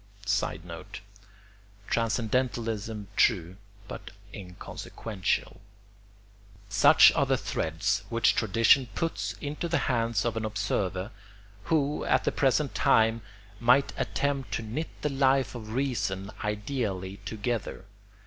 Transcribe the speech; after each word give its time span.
[Sidenote: 0.25 1.01
Transcendentalism 1.87 3.07
true 3.15 3.57
but 3.87 4.09
inconsequential.] 4.33 5.61
Such 6.69 7.11
are 7.11 7.27
the 7.27 7.37
threads 7.37 8.03
which 8.09 8.33
tradition 8.33 8.87
puts 8.95 9.33
into 9.41 9.67
the 9.67 9.77
hands 9.93 10.25
of 10.25 10.35
an 10.35 10.43
observer 10.43 11.11
who 11.65 12.03
at 12.05 12.23
the 12.23 12.31
present 12.31 12.73
time 12.73 13.21
might 13.59 13.93
attempt 13.95 14.51
to 14.53 14.63
knit 14.63 14.89
the 15.03 15.09
Life 15.09 15.53
of 15.53 15.75
Reason 15.75 16.31
ideally 16.43 17.17
together. 17.17 17.85